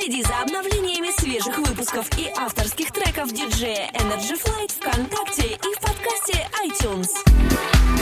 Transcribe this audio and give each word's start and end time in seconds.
Следи 0.00 0.22
за 0.22 0.40
обновлениями 0.40 1.10
свежих 1.10 1.58
выпусков 1.58 2.08
и 2.18 2.32
авторских 2.34 2.90
треков 2.90 3.32
диджея 3.34 3.90
Energy 3.92 4.34
Flight 4.42 4.72
ВКонтакте 4.80 5.42
и 5.42 5.74
в 5.74 5.80
подкасте 5.80 6.48
iTunes. 6.64 7.99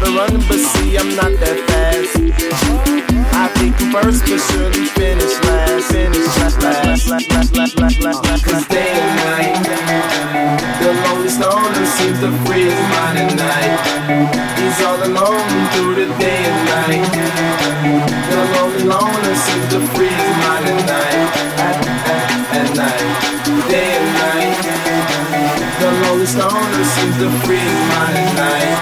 to 0.00 0.10
run, 0.16 0.32
but 0.48 0.58
see, 0.58 0.96
I'm 0.96 1.14
not 1.16 1.32
that 1.40 1.58
fast. 1.68 2.16
I 3.36 3.48
think 3.56 3.76
first, 3.92 4.24
but 4.24 4.40
surely 4.48 4.86
finish 4.96 5.34
last. 5.44 5.92
Finish 5.92 6.26
last, 6.40 6.62
last, 6.62 7.08
last, 7.08 7.30
last, 7.30 7.56
last, 7.56 7.78
last, 7.78 8.00
last, 8.00 8.24
last. 8.24 8.44
Cause 8.44 8.66
day 8.68 8.92
and 8.96 9.12
night, 9.20 9.60
the 10.80 10.92
lonely 11.04 11.28
stoner 11.28 11.86
seems 11.86 12.18
to 12.20 12.30
free 12.44 12.64
his 12.72 12.82
mind 12.96 13.18
at 13.18 13.32
night. 13.36 13.78
He's 14.56 14.80
all 14.84 15.00
alone 15.04 15.52
through 15.72 15.94
the 16.00 16.08
day 16.16 16.40
and 16.48 16.60
night. 16.72 17.08
The 18.30 18.40
lonely 18.56 18.84
loner 18.84 19.34
seems 19.36 19.66
to 19.74 19.80
free 19.92 20.08
his 20.08 20.34
mind 20.44 20.64
at 20.72 20.80
night. 20.88 21.28
At, 21.60 21.76
at, 22.08 22.26
at 22.56 22.68
night, 22.76 23.68
day 23.68 23.88
and 23.96 24.08
night. 24.16 24.59
The 26.20 26.26
loner 26.36 26.84
seems 26.84 27.16
to 27.16 27.30
free 27.46 27.56
my 27.56 28.12
mind 28.12 28.36
night. 28.36 28.76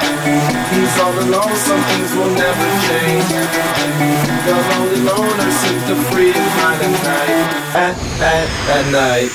He's 0.74 0.98
all 0.98 1.14
alone, 1.14 1.54
some 1.54 1.80
things 1.84 2.12
will 2.16 2.34
never 2.34 2.68
change. 2.88 3.28
The 4.44 4.54
lonely 4.70 5.00
loner 5.02 5.50
seems 5.52 5.84
to 5.86 5.94
free 6.10 6.32
my 6.32 6.42
mind 6.58 6.82
at 6.82 6.90
night. 7.04 7.54
At, 7.76 7.94
at, 8.20 8.48
at 8.74 8.86
night. 8.90 9.30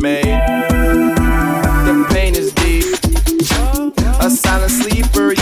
made. 0.00 0.24
The 1.84 2.06
pain 2.10 2.34
is 2.34 2.52
deep. 2.54 2.84
A 4.20 4.30
silent 4.30 4.70
sleeper. 4.70 5.39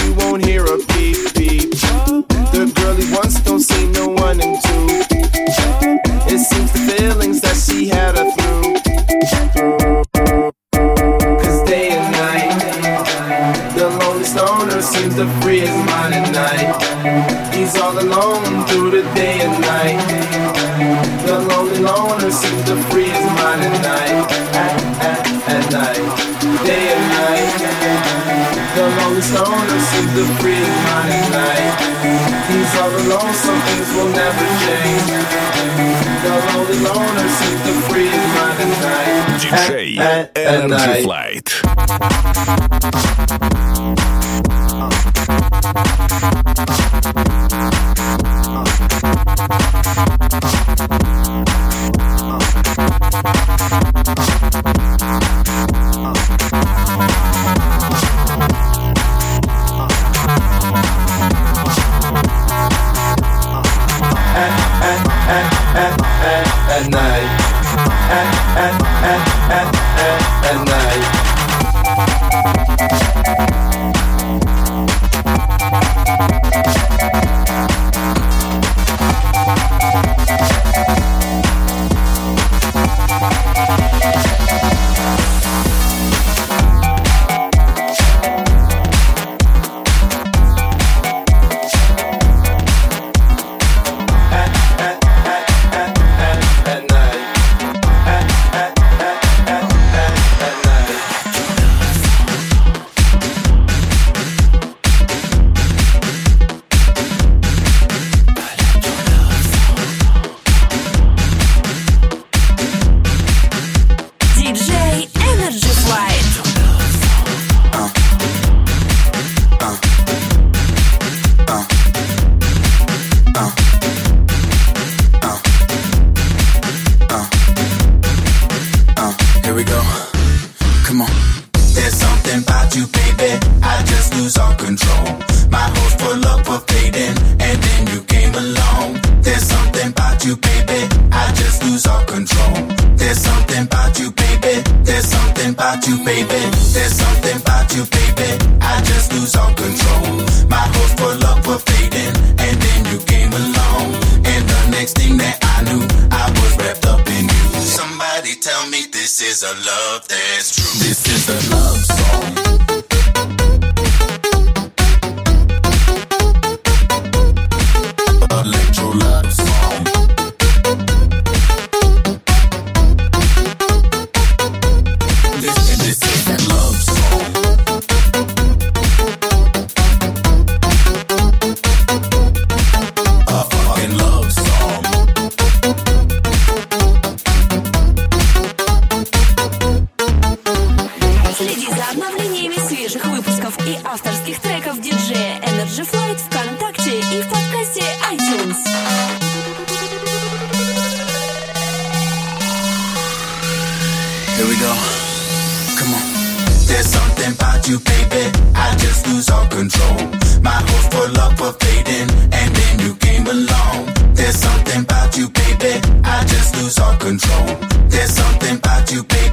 DJ 39.38 39.97
Energy 40.37 41.02
Flight. 41.02 41.49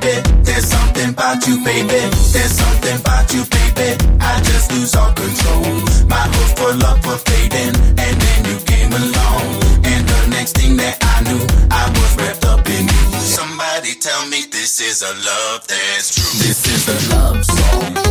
There's 0.05 0.67
something 0.67 1.09
about 1.09 1.47
you, 1.47 1.63
baby. 1.63 1.89
There's 2.29 2.51
something 2.51 2.99
about 2.99 3.33
you, 3.33 3.43
baby. 3.49 3.97
I 4.21 4.39
just 4.43 4.71
lose 4.71 4.93
all 4.93 5.11
control. 5.13 5.65
My 6.07 6.21
hopes 6.29 6.53
for 6.53 6.73
love 6.77 7.03
were 7.07 7.17
fading, 7.17 7.73
and 7.97 8.15
then 8.21 8.45
you 8.45 8.57
came 8.65 8.93
along. 8.93 9.45
And 9.83 10.07
the 10.07 10.27
next 10.29 10.57
thing 10.57 10.77
that 10.77 10.97
I 11.01 11.23
knew, 11.25 11.41
I 11.71 11.89
was 11.89 12.11
wrapped 12.17 12.45
up 12.45 12.67
in 12.69 12.85
you. 12.85 13.19
Somebody 13.19 13.95
tell 13.95 14.27
me 14.29 14.45
this 14.51 14.79
is 14.79 15.01
a 15.01 15.13
love 15.25 15.65
that's 15.65 16.13
true. 16.13 16.39
This 16.39 16.61
is 16.67 16.87
a 16.87 17.15
love 17.15 17.43
song. 17.43 18.04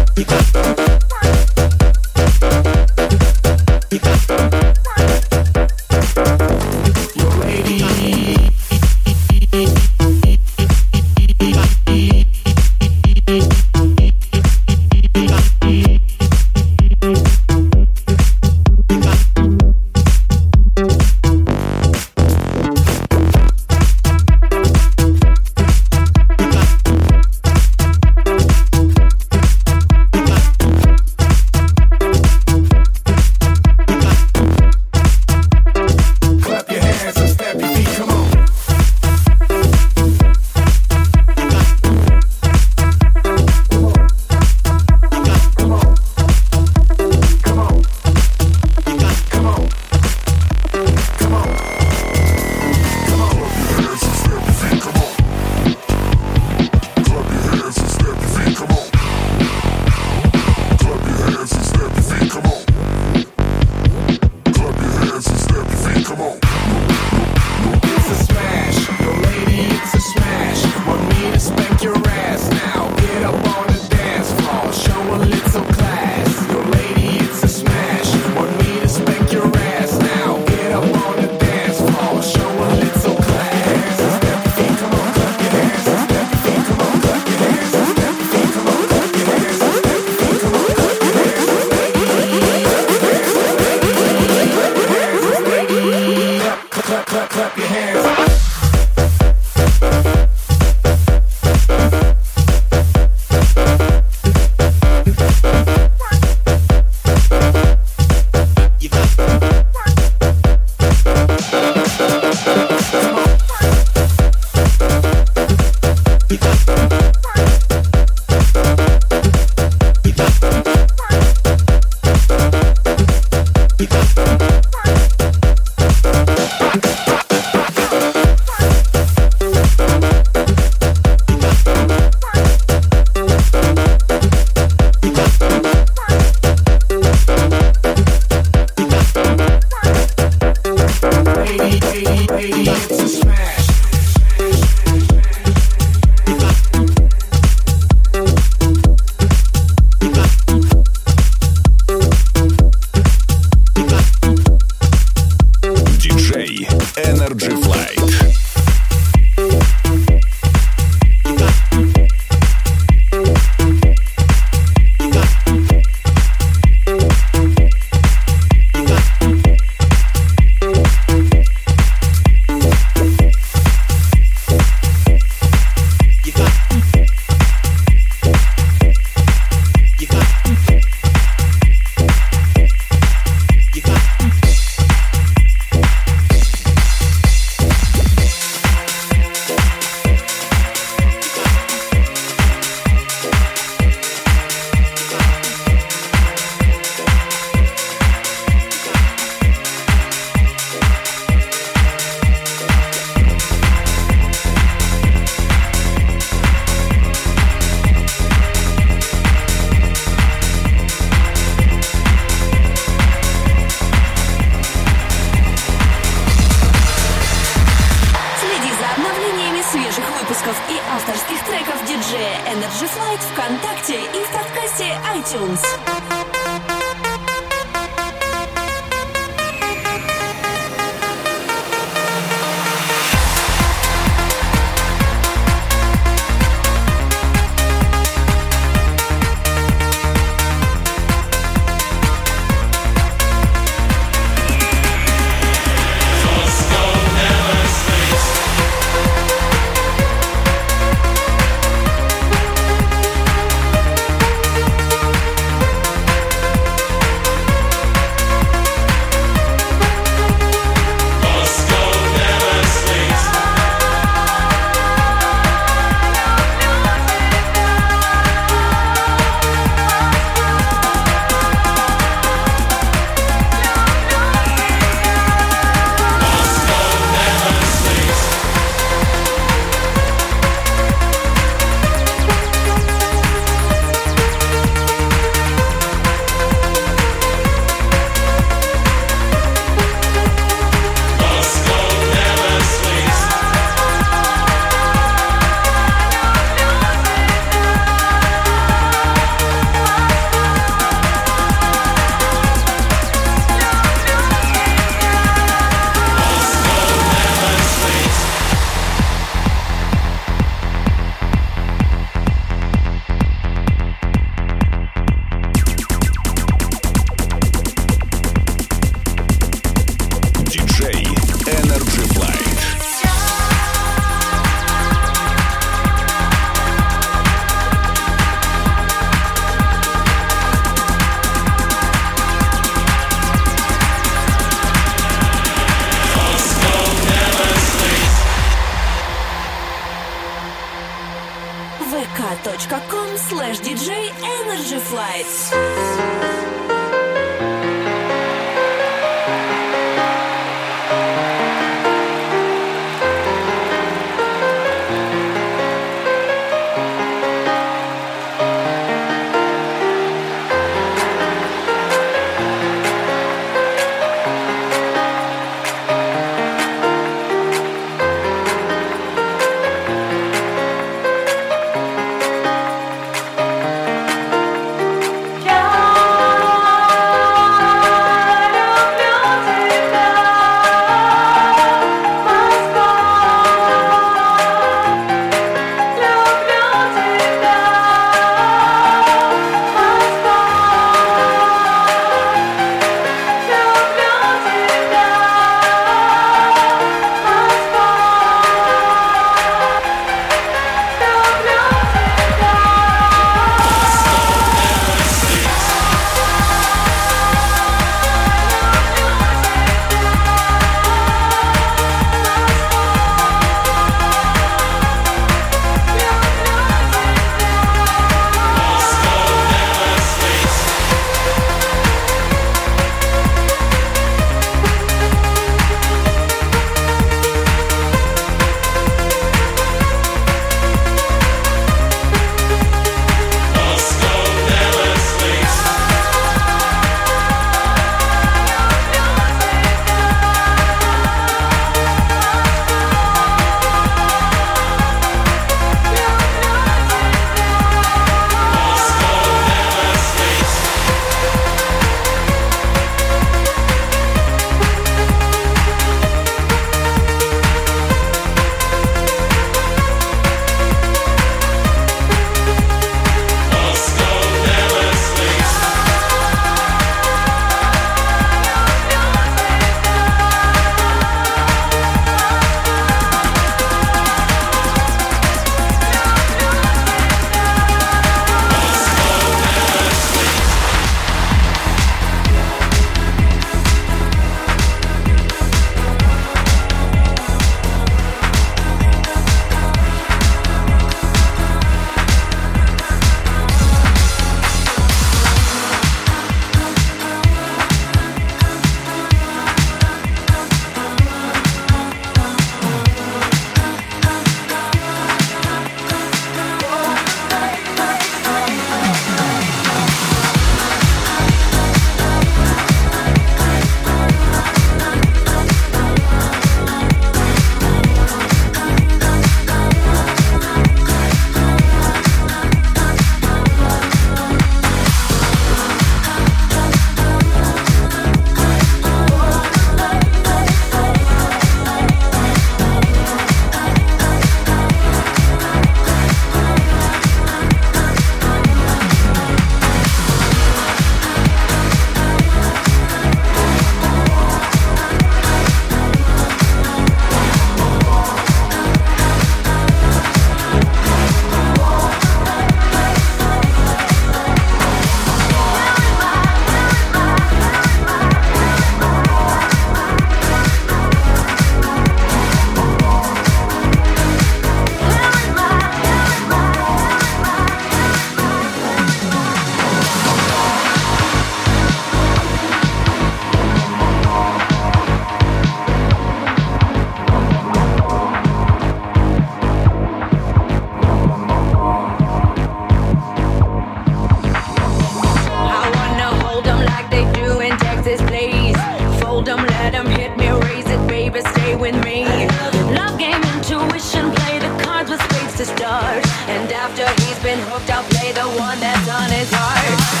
Hooked, 598.01 598.15
the 598.15 598.39
one 598.39 598.59
that's 598.59 598.89
on 598.89 599.09
his 599.11 599.29
heart. 599.33 600.00